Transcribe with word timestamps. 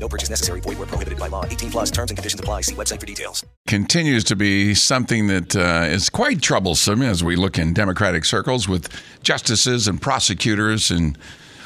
No 0.00 0.08
purchase 0.08 0.30
necessary. 0.30 0.60
Void 0.60 0.78
where 0.78 0.86
prohibited 0.86 1.18
by 1.18 1.28
law. 1.28 1.44
18 1.44 1.70
plus 1.70 1.90
terms 1.90 2.10
and 2.10 2.18
conditions 2.18 2.40
apply. 2.40 2.62
See 2.62 2.74
website 2.74 3.00
for 3.00 3.06
details. 3.06 3.44
continues 3.66 4.24
to 4.24 4.36
be 4.36 4.74
something 4.74 5.26
that 5.26 5.56
uh, 5.56 5.86
is 5.88 6.08
quite 6.08 6.40
troublesome 6.40 7.02
as 7.02 7.22
we 7.22 7.36
look 7.36 7.58
in 7.58 7.74
Democratic 7.74 8.24
circles 8.24 8.68
with 8.68 8.88
justices 9.22 9.88
and 9.88 10.00
prosecutors 10.00 10.90
and 10.90 11.18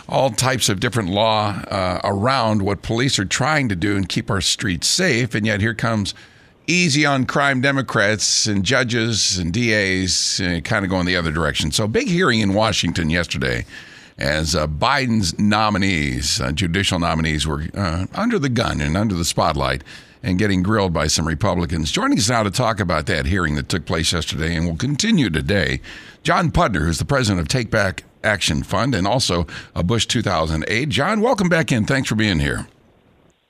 all 0.09 0.31
types 0.31 0.69
of 0.69 0.81
different 0.81 1.09
law 1.09 1.51
uh, 1.71 2.01
around 2.05 2.63
what 2.63 2.83
police 2.83 3.19
are 3.19 3.25
trying 3.25 3.69
to 3.69 3.77
do 3.77 3.97
and 3.97 4.09
keep 4.09 4.31
our 4.31 4.41
streets 4.41 4.89
safe. 4.89 5.35
And 5.35 5.47
yet 5.47 5.61
here 5.61 5.75
comes 5.75 6.15
easy 6.67 7.07
on 7.07 7.25
crime 7.25 7.61
Democrats 7.61 8.47
and 8.47 8.65
judges 8.65 9.39
and 9.39 9.53
DAs 9.53 10.41
uh, 10.41 10.61
kind 10.65 10.85
of 10.85 10.91
going 10.91 11.07
the 11.07 11.17
other 11.17 11.31
direction. 11.31 11.71
So, 11.71 11.87
big 11.87 12.09
hearing 12.09 12.41
in 12.41 12.55
Washington 12.55 13.11
yesterday 13.11 13.65
as 14.23 14.55
uh, 14.55 14.67
Biden's 14.67 15.39
nominees, 15.39 16.41
uh, 16.41 16.53
judicial 16.53 16.99
nominees, 16.99 17.47
were 17.47 17.65
uh, 17.75 18.07
under 18.15 18.39
the 18.39 18.49
gun 18.49 18.81
and 18.81 18.97
under 18.97 19.15
the 19.15 19.25
spotlight 19.25 19.83
and 20.23 20.39
getting 20.39 20.63
grilled 20.63 20.93
by 20.93 21.09
some 21.09 21.27
Republicans. 21.27 21.91
Joining 21.91 22.17
us 22.17 22.31
now 22.31 22.45
to 22.45 22.51
talk 22.51 22.79
about 22.79 23.07
that 23.07 23.27
hearing 23.27 23.57
that 23.57 23.69
took 23.69 23.85
place 23.85 24.13
yesterday 24.13 24.55
and 24.55 24.67
will 24.67 24.77
continue 24.77 25.29
today, 25.29 25.81
John 26.23 26.53
Pudner, 26.53 26.83
who's 26.83 27.01
the 27.01 27.05
president 27.05 27.41
of 27.41 27.49
Take 27.49 27.71
Back 27.71 28.05
Action 28.23 28.63
Fund 28.63 28.95
and 28.95 29.07
also 29.07 29.47
a 29.75 29.83
Bush 29.83 30.07
2008. 30.07 30.89
John, 30.89 31.21
welcome 31.21 31.49
back 31.49 31.73
in. 31.73 31.85
Thanks 31.85 32.09
for 32.09 32.15
being 32.15 32.39
here. 32.39 32.69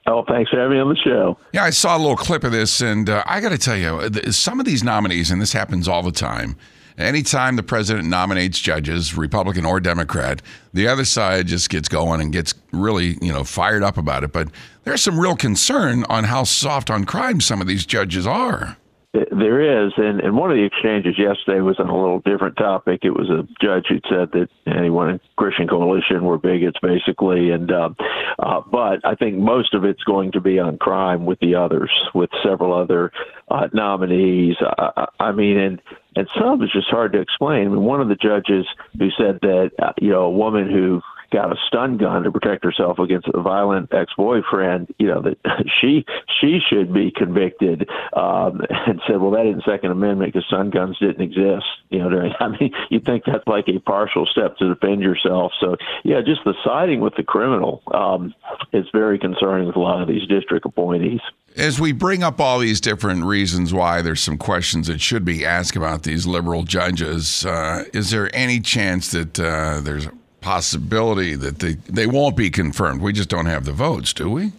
Oh, 0.06 0.24
thanks 0.26 0.50
for 0.50 0.58
having 0.58 0.72
me 0.76 0.80
on 0.80 0.88
the 0.88 0.96
show. 0.96 1.38
Yeah, 1.52 1.64
I 1.64 1.70
saw 1.70 1.96
a 1.96 2.00
little 2.00 2.16
clip 2.16 2.42
of 2.42 2.50
this, 2.50 2.80
and 2.80 3.08
uh, 3.08 3.22
I 3.26 3.40
got 3.40 3.50
to 3.50 3.58
tell 3.58 3.76
you, 3.76 4.32
some 4.32 4.58
of 4.58 4.66
these 4.66 4.82
nominees, 4.82 5.30
and 5.30 5.40
this 5.40 5.52
happens 5.52 5.86
all 5.86 6.02
the 6.02 6.10
time. 6.10 6.56
Anytime 7.02 7.56
the 7.56 7.62
president 7.62 8.08
nominates 8.08 8.58
judges, 8.60 9.16
Republican 9.16 9.64
or 9.64 9.80
Democrat, 9.80 10.40
the 10.72 10.86
other 10.86 11.04
side 11.04 11.48
just 11.48 11.68
gets 11.68 11.88
going 11.88 12.20
and 12.20 12.32
gets 12.32 12.54
really, 12.72 13.18
you 13.20 13.32
know, 13.32 13.44
fired 13.44 13.82
up 13.82 13.98
about 13.98 14.24
it. 14.24 14.32
But 14.32 14.48
there's 14.84 15.02
some 15.02 15.18
real 15.18 15.36
concern 15.36 16.04
on 16.08 16.24
how 16.24 16.44
soft 16.44 16.90
on 16.90 17.04
crime 17.04 17.40
some 17.40 17.60
of 17.60 17.66
these 17.66 17.84
judges 17.84 18.26
are. 18.26 18.76
There 19.12 19.86
is, 19.86 19.92
and, 19.98 20.20
and 20.20 20.36
one 20.38 20.50
of 20.50 20.56
the 20.56 20.64
exchanges 20.64 21.18
yesterday 21.18 21.60
was 21.60 21.78
on 21.78 21.90
a 21.90 21.94
little 21.94 22.20
different 22.20 22.56
topic. 22.56 23.00
It 23.02 23.10
was 23.10 23.28
a 23.28 23.46
judge 23.60 23.84
who 23.90 24.00
said 24.08 24.32
that 24.32 24.48
anyone 24.66 25.10
in 25.10 25.20
Christian 25.36 25.68
Coalition 25.68 26.24
were 26.24 26.38
bigots, 26.38 26.78
basically, 26.80 27.50
and 27.50 27.70
uh, 27.70 27.90
uh, 28.38 28.62
but 28.72 29.04
I 29.04 29.14
think 29.14 29.36
most 29.36 29.74
of 29.74 29.84
it's 29.84 30.02
going 30.04 30.32
to 30.32 30.40
be 30.40 30.58
on 30.58 30.78
crime 30.78 31.26
with 31.26 31.40
the 31.40 31.56
others, 31.56 31.90
with 32.14 32.30
several 32.42 32.72
other 32.72 33.12
uh, 33.50 33.68
nominees. 33.74 34.56
I, 34.62 35.06
I 35.20 35.32
mean, 35.32 35.58
and 35.58 35.82
and 36.16 36.28
some 36.38 36.62
is 36.62 36.70
just 36.72 36.88
hard 36.88 37.12
to 37.12 37.20
explain. 37.20 37.66
I 37.66 37.70
mean, 37.70 37.82
one 37.82 38.00
of 38.00 38.08
the 38.08 38.14
judges 38.14 38.66
who 38.98 39.10
said 39.10 39.40
that 39.42 39.70
uh, 39.78 39.92
you 40.00 40.10
know 40.10 40.22
a 40.22 40.30
woman 40.30 40.70
who 40.70 41.02
got 41.32 41.50
a 41.50 41.56
stun 41.66 41.96
gun 41.96 42.22
to 42.22 42.30
protect 42.30 42.62
herself 42.62 42.98
against 42.98 43.26
a 43.32 43.40
violent 43.40 43.92
ex-boyfriend, 43.92 44.94
you 44.98 45.08
know 45.08 45.22
that 45.22 45.38
she 45.80 46.04
she 46.40 46.60
should 46.60 46.92
be 46.92 47.10
convicted, 47.10 47.88
um, 48.12 48.60
and 48.86 49.00
said, 49.06 49.20
well, 49.20 49.30
that 49.32 49.46
isn't 49.46 49.64
Second 49.64 49.90
Amendment 49.90 50.32
because 50.32 50.46
stun 50.46 50.70
guns 50.70 50.98
didn't 50.98 51.22
exist. 51.22 51.64
You 51.90 52.00
know, 52.00 52.10
during, 52.10 52.32
I 52.40 52.48
mean, 52.48 52.72
you 52.90 53.00
think 53.00 53.24
that's 53.24 53.46
like 53.46 53.68
a 53.68 53.78
partial 53.80 54.26
step 54.26 54.56
to 54.58 54.74
defend 54.74 55.02
yourself. 55.02 55.52
So 55.60 55.76
yeah, 56.04 56.20
just 56.20 56.44
the 56.44 56.54
siding 56.64 57.00
with 57.00 57.14
the 57.16 57.24
criminal 57.24 57.82
um, 57.92 58.34
is 58.72 58.86
very 58.92 59.18
concerning 59.18 59.66
with 59.66 59.76
a 59.76 59.80
lot 59.80 60.02
of 60.02 60.08
these 60.08 60.26
district 60.28 60.66
appointees. 60.66 61.20
As 61.56 61.78
we 61.78 61.92
bring 61.92 62.22
up 62.22 62.40
all 62.40 62.58
these 62.58 62.80
different 62.80 63.24
reasons 63.24 63.74
why 63.74 64.00
there's 64.00 64.22
some 64.22 64.38
questions 64.38 64.86
that 64.86 65.00
should 65.00 65.24
be 65.24 65.44
asked 65.44 65.76
about 65.76 66.02
these 66.02 66.26
liberal 66.26 66.62
judges, 66.62 67.44
uh, 67.44 67.84
is 67.92 68.10
there 68.10 68.34
any 68.34 68.58
chance 68.60 69.10
that 69.10 69.38
uh, 69.38 69.80
there's 69.80 70.06
a 70.06 70.12
possibility 70.40 71.34
that 71.34 71.58
they, 71.58 71.74
they 71.74 72.06
won't 72.06 72.36
be 72.36 72.50
confirmed? 72.50 73.02
We 73.02 73.12
just 73.12 73.28
don't 73.28 73.46
have 73.46 73.64
the 73.64 73.72
votes, 73.72 74.12
do 74.12 74.30
we? 74.30 74.52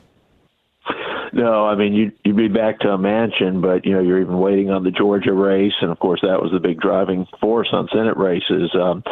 No, 1.33 1.65
I 1.65 1.75
mean 1.75 1.93
you'd 1.93 2.13
you'd 2.23 2.37
be 2.37 2.47
back 2.47 2.79
to 2.81 2.89
a 2.91 2.97
Manchin, 2.97 3.59
but 3.59 3.85
you 3.85 3.93
know 3.93 4.01
you're 4.01 4.21
even 4.21 4.37
waiting 4.37 4.69
on 4.69 4.83
the 4.83 4.91
Georgia 4.91 5.33
race, 5.33 5.73
and 5.81 5.89
of 5.89 5.97
course 5.97 6.21
that 6.21 6.39
was 6.39 6.51
the 6.51 6.59
big 6.59 6.79
driving 6.79 7.25
force 7.41 7.69
on 7.71 7.87
Senate 7.91 8.17
races. 8.17 8.69
Um, 8.79 9.03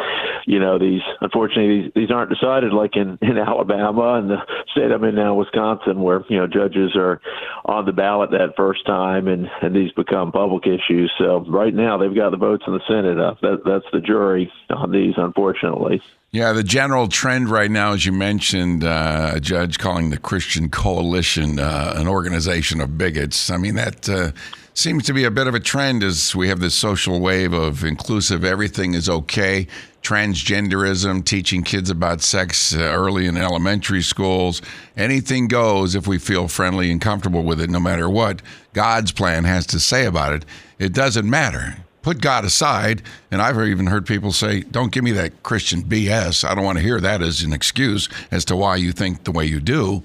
you 0.46 0.58
know 0.58 0.78
these 0.78 1.02
unfortunately 1.20 1.82
these, 1.82 1.92
these 1.94 2.10
aren't 2.10 2.30
decided 2.30 2.72
like 2.72 2.96
in 2.96 3.18
in 3.22 3.38
Alabama 3.46 4.14
and 4.14 4.30
the 4.30 4.38
state 4.70 4.90
I'm 4.90 5.04
in 5.04 5.14
now, 5.14 5.34
Wisconsin, 5.34 6.00
where 6.00 6.24
you 6.28 6.38
know 6.38 6.46
judges 6.46 6.92
are 6.96 7.20
on 7.64 7.86
the 7.86 7.92
ballot 7.92 8.30
that 8.30 8.54
first 8.56 8.86
time, 8.86 9.28
and 9.28 9.48
and 9.62 9.74
these 9.74 9.92
become 9.92 10.32
public 10.32 10.66
issues. 10.66 11.12
So 11.18 11.44
right 11.48 11.74
now 11.74 11.98
they've 11.98 12.14
got 12.14 12.30
the 12.30 12.36
votes 12.36 12.64
in 12.66 12.72
the 12.72 12.80
Senate. 12.88 13.18
Uh, 13.18 13.34
that 13.42 13.62
that's 13.64 13.86
the 13.92 14.00
jury 14.00 14.50
on 14.70 14.90
these, 14.90 15.14
unfortunately. 15.16 16.02
Yeah, 16.32 16.54
the 16.54 16.62
general 16.62 17.08
trend 17.08 17.50
right 17.50 17.70
now, 17.70 17.92
as 17.92 18.06
you 18.06 18.12
mentioned, 18.12 18.84
uh, 18.84 19.32
a 19.34 19.40
judge 19.40 19.78
calling 19.78 20.08
the 20.08 20.16
Christian 20.16 20.70
Coalition 20.70 21.58
uh, 21.58 21.92
an 21.94 22.08
organization 22.08 22.80
of 22.80 22.96
bigots. 22.96 23.50
I 23.50 23.58
mean, 23.58 23.74
that 23.74 24.08
uh, 24.08 24.32
seems 24.74 25.04
to 25.04 25.12
be 25.12 25.24
a 25.24 25.30
bit 25.30 25.46
of 25.46 25.54
a 25.54 25.60
trend 25.60 26.02
as 26.02 26.34
we 26.34 26.48
have 26.48 26.60
this 26.60 26.74
social 26.74 27.20
wave 27.20 27.52
of 27.52 27.84
inclusive, 27.84 28.44
everything 28.44 28.94
is 28.94 29.08
okay, 29.08 29.66
transgenderism, 30.02 31.24
teaching 31.24 31.62
kids 31.62 31.90
about 31.90 32.22
sex 32.22 32.74
uh, 32.74 32.78
early 32.78 33.26
in 33.26 33.36
elementary 33.36 34.02
schools. 34.02 34.62
Anything 34.96 35.48
goes 35.48 35.94
if 35.94 36.06
we 36.06 36.18
feel 36.18 36.48
friendly 36.48 36.90
and 36.90 37.00
comfortable 37.00 37.42
with 37.42 37.60
it, 37.60 37.70
no 37.70 37.80
matter 37.80 38.08
what 38.08 38.42
God's 38.72 39.12
plan 39.12 39.44
has 39.44 39.66
to 39.68 39.78
say 39.78 40.06
about 40.06 40.32
it. 40.32 40.44
It 40.78 40.92
doesn't 40.92 41.28
matter 41.28 41.76
put 42.02 42.20
God 42.20 42.44
aside. 42.44 43.02
And 43.30 43.40
I've 43.40 43.58
even 43.60 43.86
heard 43.86 44.06
people 44.06 44.32
say, 44.32 44.60
don't 44.62 44.92
give 44.92 45.04
me 45.04 45.12
that 45.12 45.42
Christian 45.42 45.82
BS. 45.82 46.46
I 46.46 46.54
don't 46.54 46.64
want 46.64 46.78
to 46.78 46.84
hear 46.84 47.00
that 47.00 47.22
as 47.22 47.42
an 47.42 47.52
excuse 47.52 48.08
as 48.30 48.44
to 48.46 48.56
why 48.56 48.76
you 48.76 48.92
think 48.92 49.24
the 49.24 49.32
way 49.32 49.46
you 49.46 49.60
do. 49.60 50.02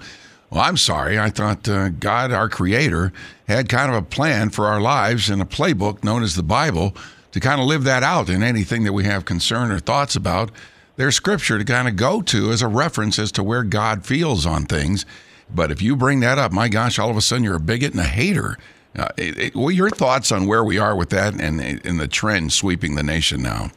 Well, 0.50 0.62
I'm 0.62 0.78
sorry. 0.78 1.20
I 1.20 1.30
thought 1.30 1.68
uh, 1.68 1.90
God, 1.90 2.32
our 2.32 2.48
creator, 2.48 3.12
had 3.48 3.68
kind 3.68 3.92
of 3.92 3.98
a 3.98 4.06
plan 4.06 4.50
for 4.50 4.66
our 4.68 4.80
lives 4.80 5.30
and 5.30 5.42
a 5.42 5.46
playbook 5.46 6.04
known 6.04 6.24
as 6.24 6.36
the 6.36 6.44
Bible 6.44 6.96
to 7.32 7.40
kind 7.40 7.60
of 7.60 7.68
live 7.68 7.84
that 7.84 8.04
out 8.04 8.30
in 8.30 8.42
anything 8.42 8.84
that 8.84 8.94
we 8.94 9.04
have 9.04 9.26
concern 9.26 9.72
or 9.72 9.80
thoughts 9.80 10.16
about. 10.16 10.52
There's 10.96 11.16
scripture 11.16 11.58
to 11.58 11.66
kind 11.66 11.88
of 11.88 11.96
go 11.96 12.22
to 12.24 12.52
as 12.52 12.62
a 12.62 12.68
reference 12.68 13.20
as 13.20 13.32
to 13.34 13.44
where 13.44 13.64
God 13.64 14.06
feels 14.06 14.46
on 14.46 14.66
things. 14.66 15.06
But 15.54 15.72
if 15.72 15.82
you 15.82 15.96
bring 15.96 16.22
that 16.22 16.38
up, 16.38 16.52
my 16.52 16.70
gosh, 16.70 16.98
all 16.98 17.10
of 17.10 17.18
a 17.18 17.22
sudden 17.22 17.44
you're 17.44 17.56
a 17.56 17.60
bigot 17.60 17.92
and 17.92 18.00
a 18.02 18.06
hater. 18.06 18.58
Uh, 18.98 19.10
it, 19.18 19.56
it, 19.56 19.56
your 19.56 19.90
thoughts 19.90 20.32
on 20.32 20.48
where 20.48 20.64
we 20.64 20.80
are 20.80 20.96
with 20.96 21.10
that 21.10 21.40
and, 21.40 21.62
and 21.62 22.00
the 22.00 22.08
trend 22.08 22.52
sweeping 22.52 22.96
the 22.96 23.04
nation 23.04 23.44
now? 23.44 23.70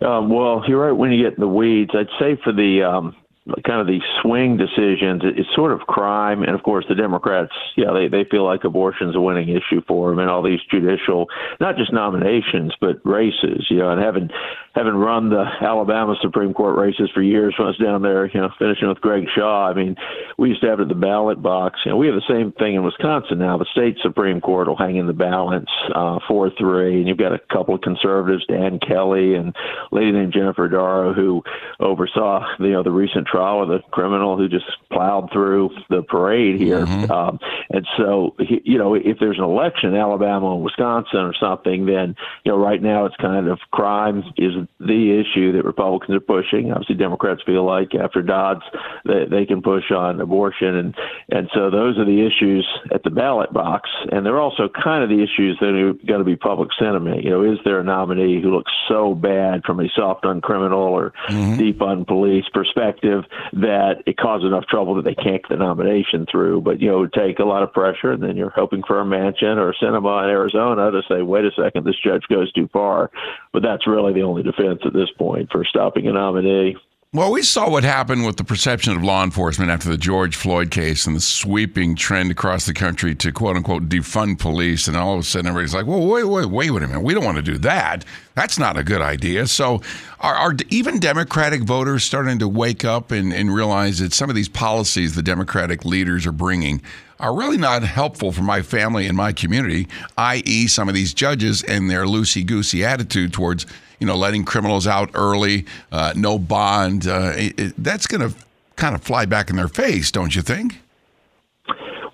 Um, 0.00 0.30
well, 0.30 0.62
you're 0.66 0.86
right 0.86 0.92
when 0.92 1.12
you 1.12 1.22
get 1.22 1.34
in 1.34 1.40
the 1.40 1.48
weeds. 1.48 1.90
I'd 1.94 2.08
say 2.18 2.36
for 2.42 2.52
the 2.52 2.82
um, 2.82 3.16
kind 3.64 3.80
of 3.80 3.86
these 3.86 4.02
swing 4.22 4.56
decisions, 4.56 5.22
it's 5.24 5.48
sort 5.54 5.72
of 5.72 5.80
crime. 5.80 6.42
And 6.42 6.54
of 6.54 6.62
course, 6.62 6.84
the 6.88 6.94
Democrats, 6.94 7.52
yeah, 7.76 7.92
they, 7.92 8.08
they 8.08 8.28
feel 8.28 8.44
like 8.44 8.64
abortion's 8.64 9.14
a 9.14 9.20
winning 9.20 9.48
issue 9.48 9.82
for 9.86 10.10
them 10.10 10.18
and 10.18 10.28
all 10.28 10.42
these 10.42 10.60
judicial, 10.70 11.26
not 11.60 11.76
just 11.76 11.92
nominations, 11.92 12.74
but 12.80 13.00
races, 13.04 13.66
you 13.70 13.78
know, 13.78 13.90
and 13.90 14.02
having, 14.02 14.30
having 14.74 14.94
run 14.94 15.30
the 15.30 15.44
Alabama 15.60 16.16
Supreme 16.20 16.52
Court 16.54 16.76
races 16.76 17.10
for 17.14 17.22
years 17.22 17.54
when 17.58 17.66
I 17.66 17.70
was 17.70 17.78
down 17.78 18.02
there, 18.02 18.26
you 18.26 18.40
know, 18.40 18.50
finishing 18.58 18.88
with 18.88 19.00
Greg 19.00 19.24
Shaw. 19.34 19.68
I 19.68 19.74
mean, 19.74 19.96
we 20.38 20.50
used 20.50 20.60
to 20.62 20.68
have 20.68 20.80
it 20.80 20.84
at 20.84 20.88
the 20.88 20.94
ballot 20.94 21.42
box. 21.42 21.80
You 21.84 21.92
know, 21.92 21.96
we 21.96 22.06
have 22.06 22.16
the 22.16 22.28
same 22.28 22.52
thing 22.52 22.74
in 22.74 22.82
Wisconsin 22.82 23.38
now. 23.38 23.58
The 23.58 23.66
state 23.70 23.96
Supreme 24.02 24.40
Court 24.40 24.68
will 24.68 24.76
hang 24.76 24.96
in 24.96 25.06
the 25.06 25.12
balance, 25.12 25.70
uh, 25.94 26.18
4 26.26 26.50
3. 26.58 26.98
And 26.98 27.08
you've 27.08 27.18
got 27.18 27.32
a 27.32 27.38
couple 27.52 27.74
of 27.74 27.80
conservatives, 27.80 28.44
Dan 28.46 28.78
Kelly 28.80 29.34
and 29.34 29.54
a 29.90 29.94
lady 29.94 30.12
named 30.12 30.32
Jennifer 30.32 30.68
Dorow, 30.68 31.12
who 31.12 31.42
oversaw, 31.80 32.44
you 32.58 32.72
know, 32.72 32.82
the 32.82 32.90
recent 32.90 33.26
trial 33.36 33.62
of 33.62 33.68
the 33.68 33.80
criminal 33.90 34.36
who 34.36 34.48
just 34.48 34.64
plowed 34.90 35.30
through 35.32 35.70
the 35.90 36.02
parade 36.02 36.58
here. 36.58 36.86
Mm-hmm. 36.86 37.10
Um, 37.10 37.38
and 37.70 37.86
so, 37.96 38.34
you 38.38 38.78
know, 38.78 38.94
if 38.94 39.18
there's 39.20 39.38
an 39.38 39.44
election 39.44 39.90
in 39.90 39.96
Alabama 39.96 40.54
or 40.54 40.62
Wisconsin 40.62 41.20
or 41.20 41.34
something, 41.38 41.86
then, 41.86 42.16
you 42.44 42.52
know, 42.52 42.58
right 42.58 42.82
now 42.82 43.04
it's 43.04 43.16
kind 43.16 43.48
of 43.48 43.58
crime 43.72 44.24
is 44.36 44.54
the 44.80 45.20
issue 45.20 45.52
that 45.52 45.64
Republicans 45.64 46.16
are 46.16 46.20
pushing. 46.20 46.72
Obviously, 46.72 46.94
Democrats 46.94 47.42
feel 47.44 47.64
like 47.64 47.94
after 47.94 48.22
Dobbs, 48.22 48.64
they, 49.04 49.26
they 49.30 49.44
can 49.44 49.60
push 49.60 49.90
on 49.90 50.20
abortion. 50.20 50.74
And, 50.76 50.94
and 51.30 51.50
so 51.52 51.70
those 51.70 51.98
are 51.98 52.06
the 52.06 52.24
issues 52.26 52.66
at 52.92 53.02
the 53.02 53.10
ballot 53.10 53.52
box. 53.52 53.90
And 54.10 54.24
they're 54.24 54.40
also 54.40 54.68
kind 54.68 55.02
of 55.02 55.10
the 55.10 55.22
issues 55.22 55.58
that 55.60 55.74
are 55.74 55.92
going 56.06 56.20
to 56.20 56.24
be 56.24 56.36
public 56.36 56.70
sentiment. 56.78 57.22
You 57.24 57.30
know, 57.30 57.42
is 57.42 57.58
there 57.64 57.80
a 57.80 57.84
nominee 57.84 58.40
who 58.40 58.54
looks 58.54 58.72
so 58.88 59.14
bad 59.14 59.62
from 59.64 59.80
a 59.80 59.88
soft 59.94 60.24
on 60.24 60.40
criminal 60.40 60.80
or 60.80 61.12
mm-hmm. 61.28 61.58
deep 61.58 61.82
on 61.82 62.04
police 62.04 62.46
perspective 62.52 63.25
that 63.52 64.02
it 64.06 64.16
caused 64.16 64.44
enough 64.44 64.66
trouble 64.66 64.94
that 64.96 65.04
they 65.04 65.14
can't 65.14 65.42
get 65.42 65.48
the 65.48 65.56
nomination 65.56 66.26
through. 66.30 66.60
But 66.62 66.80
you 66.80 66.88
know, 66.88 66.98
it 66.98 67.00
would 67.00 67.12
take 67.12 67.38
a 67.38 67.44
lot 67.44 67.62
of 67.62 67.72
pressure, 67.72 68.12
and 68.12 68.22
then 68.22 68.36
you're 68.36 68.50
hoping 68.50 68.82
for 68.86 69.00
a 69.00 69.04
Manchin 69.04 69.56
or 69.56 69.70
a 69.70 69.74
Sinema 69.74 70.24
in 70.24 70.30
Arizona 70.30 70.90
to 70.90 71.02
say, 71.08 71.22
"Wait 71.22 71.44
a 71.44 71.50
second, 71.52 71.84
this 71.84 71.98
judge 72.02 72.24
goes 72.28 72.52
too 72.52 72.68
far." 72.72 73.10
But 73.52 73.62
that's 73.62 73.86
really 73.86 74.12
the 74.12 74.22
only 74.22 74.42
defense 74.42 74.80
at 74.84 74.92
this 74.92 75.10
point 75.18 75.50
for 75.50 75.64
stopping 75.64 76.06
a 76.08 76.12
nominee. 76.12 76.76
Well, 77.12 77.32
we 77.32 77.42
saw 77.42 77.70
what 77.70 77.84
happened 77.84 78.26
with 78.26 78.36
the 78.36 78.44
perception 78.44 78.94
of 78.94 79.02
law 79.02 79.22
enforcement 79.22 79.70
after 79.70 79.88
the 79.88 79.96
George 79.96 80.34
Floyd 80.34 80.72
case 80.72 81.06
and 81.06 81.14
the 81.14 81.20
sweeping 81.20 81.94
trend 81.94 82.32
across 82.32 82.66
the 82.66 82.74
country 82.74 83.14
to 83.14 83.32
quote 83.32 83.56
unquote 83.56 83.88
defund 83.88 84.40
police. 84.40 84.88
And 84.88 84.96
all 84.96 85.14
of 85.14 85.20
a 85.20 85.22
sudden, 85.22 85.46
everybody's 85.46 85.72
like, 85.72 85.86
well, 85.86 86.04
wait, 86.04 86.24
wait, 86.24 86.46
wait, 86.46 86.70
wait 86.70 86.82
a 86.82 86.86
minute. 86.88 87.00
We 87.00 87.14
don't 87.14 87.24
want 87.24 87.36
to 87.36 87.42
do 87.42 87.58
that. 87.58 88.04
That's 88.34 88.58
not 88.58 88.76
a 88.76 88.82
good 88.82 89.00
idea. 89.00 89.46
So, 89.46 89.80
are, 90.20 90.34
are 90.34 90.54
even 90.68 90.98
Democratic 90.98 91.62
voters 91.62 92.02
starting 92.02 92.40
to 92.40 92.48
wake 92.48 92.84
up 92.84 93.12
and, 93.12 93.32
and 93.32 93.54
realize 93.54 94.00
that 94.00 94.12
some 94.12 94.28
of 94.28 94.36
these 94.36 94.48
policies 94.48 95.14
the 95.14 95.22
Democratic 95.22 95.84
leaders 95.84 96.26
are 96.26 96.32
bringing 96.32 96.82
are 97.18 97.34
really 97.34 97.56
not 97.56 97.82
helpful 97.82 98.32
for 98.32 98.42
my 98.42 98.62
family 98.62 99.06
and 99.06 99.16
my 99.16 99.32
community, 99.32 99.88
i.e., 100.18 100.66
some 100.66 100.88
of 100.88 100.94
these 100.94 101.14
judges 101.14 101.62
and 101.62 101.90
their 101.90 102.04
loosey 102.04 102.44
goosey 102.44 102.84
attitude 102.84 103.32
towards 103.32 103.66
you 104.00 104.06
know, 104.06 104.16
letting 104.16 104.44
criminals 104.44 104.86
out 104.86 105.10
early, 105.14 105.64
uh, 105.92 106.12
no 106.16 106.38
bond. 106.38 107.06
Uh, 107.06 107.32
it, 107.34 107.74
that's 107.82 108.06
going 108.06 108.30
to 108.30 108.36
kind 108.76 108.94
of 108.94 109.02
fly 109.02 109.24
back 109.24 109.50
in 109.50 109.56
their 109.56 109.68
face, 109.68 110.10
don't 110.10 110.34
you 110.34 110.42
think? 110.42 110.82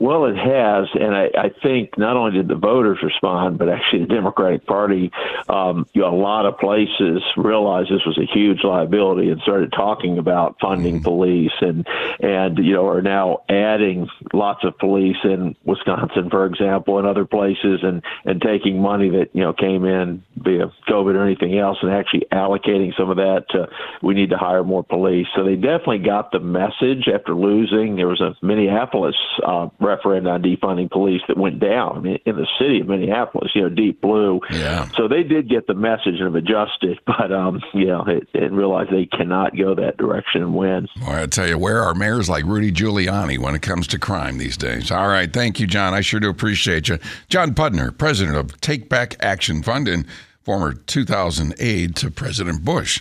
Well, 0.02 0.25
it 0.25 0.37
has, 0.37 0.88
and 0.94 1.14
I, 1.14 1.31
I 1.38 1.50
think 1.62 1.96
not 1.96 2.16
only 2.16 2.32
did 2.32 2.49
the 2.49 2.56
voters 2.56 2.99
respond, 3.04 3.56
but 3.56 3.69
actually 3.69 4.00
the 4.00 4.12
Democratic 4.12 4.66
Party, 4.66 5.12
um, 5.49 5.87
you 5.93 6.00
know, 6.00 6.12
a 6.12 6.19
lot 6.20 6.44
of 6.44 6.58
places 6.58 7.22
realized 7.37 7.88
this 7.88 8.04
was 8.04 8.19
a 8.19 8.26
huge 8.26 8.64
liability 8.64 9.31
and 9.31 9.40
started 9.43 9.70
talking 9.70 10.19
about 10.19 10.56
funding 10.60 10.99
mm 10.99 11.02
police, 11.02 11.52
and 11.60 11.87
and 12.20 12.58
you 12.58 12.72
know 12.72 12.87
are 12.87 13.02
now 13.02 13.43
adding 13.49 14.08
lots 14.32 14.64
of 14.64 14.76
police 14.78 15.16
in 15.25 15.54
Wisconsin, 15.64 16.31
for 16.31 16.46
example, 16.46 16.99
and 16.99 17.06
other 17.06 17.25
places, 17.25 17.81
and 17.82 18.02
and 18.25 18.40
taking 18.40 18.81
money 18.81 19.08
that 19.10 19.28
you 19.32 19.43
know 19.43 19.52
came 19.52 19.84
in 19.84 20.22
via 20.37 20.72
COVID 20.88 21.14
or 21.14 21.25
anything 21.25 21.58
else, 21.58 21.78
and 21.82 21.93
actually 21.93 22.25
allocating 22.32 22.96
some 22.96 23.10
of 23.10 23.16
that 23.16 23.44
to 23.50 23.69
we 24.00 24.14
need 24.14 24.31
to 24.31 24.37
hire 24.37 24.64
more 24.64 24.82
police. 24.82 25.26
So 25.37 25.44
they 25.44 25.54
definitely 25.54 25.99
got 25.99 26.32
the 26.32 26.40
message 26.40 27.08
after 27.12 27.34
losing. 27.34 27.96
There 27.96 28.08
was 28.08 28.20
a 28.20 28.34
Minneapolis. 28.44 29.16
Uh, 29.44 29.69
referendum 29.97 30.33
on 30.33 30.43
defunding 30.43 30.91
police 30.91 31.23
that 31.29 31.37
went 31.37 31.61
down 31.61 32.06
in 32.06 32.37
the 32.37 32.47
city 32.59 32.81
of 32.81 32.89
Minneapolis, 32.89 33.50
you 33.55 33.62
know, 33.62 33.69
deep 33.69 34.00
blue. 34.00 34.41
Yeah. 34.50 34.89
So 34.97 35.09
they 35.09 35.23
did 35.23 35.49
get 35.49 35.67
the 35.67 35.75
message 35.75 36.21
and 36.21 36.23
have 36.23 36.35
adjusted, 36.35 36.99
but, 37.06 37.33
um, 37.33 37.61
you 37.75 37.87
know, 37.87 38.05
it, 38.06 38.29
and 38.35 38.56
realize 38.56 38.89
they 38.91 39.06
cannot 39.06 39.56
go 39.56 39.75
that 39.75 39.97
direction 39.97 40.43
and 40.43 40.55
win. 40.55 40.89
Well, 41.00 41.23
I 41.23 41.27
tell 41.27 41.49
you, 41.49 41.59
where 41.59 41.83
are 41.83 41.94
mayors 41.94 42.29
like 42.29 42.44
Rudy 42.44 42.73
Giuliani 42.73 43.39
when 43.39 43.55
it 43.55 43.62
comes 43.62 43.87
to 43.89 43.99
crime 43.99 44.39
these 44.39 44.56
days? 44.56 44.91
All 44.91 45.09
right. 45.09 45.33
Thank 45.33 45.61
you, 45.61 45.67
John. 45.67 45.95
I 45.95 46.00
sure 46.00 46.21
do 46.21 46.29
appreciate 46.29 46.88
you. 46.88 46.99
John 47.29 47.55
Pudner, 47.55 47.97
president 47.97 48.37
of 48.37 48.61
Take 48.61 48.88
Back 48.88 49.17
Action 49.21 49.62
Fund 49.62 49.88
and 49.88 50.06
former 50.43 50.73
2000 50.73 51.55
aide 51.59 51.97
to 51.97 52.11
President 52.11 52.65
Bush. 52.65 53.00